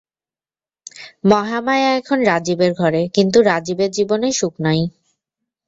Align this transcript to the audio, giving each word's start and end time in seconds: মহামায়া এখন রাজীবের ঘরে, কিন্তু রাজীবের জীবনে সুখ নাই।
মহামায়া 1.25 1.89
এখন 1.95 2.19
রাজীবের 2.23 2.71
ঘরে, 2.73 3.01
কিন্তু 3.15 3.37
রাজীবের 3.41 3.89
জীবনে 3.91 4.27
সুখ 4.31 4.53
নাই। 4.59 4.81